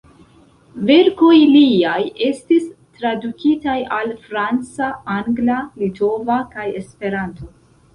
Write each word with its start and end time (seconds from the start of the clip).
Verkoj 0.91 1.35
liaj 1.55 1.99
estis 2.29 2.67
tradukitaj 2.97 3.77
al 4.01 4.17
franca, 4.27 4.93
angla, 5.21 5.63
litova 5.87 6.45
kaj 6.59 6.71
Esperanto. 6.87 7.57